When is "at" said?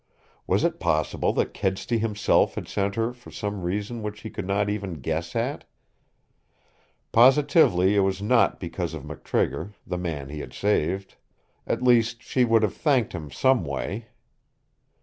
5.35-5.63, 11.67-11.83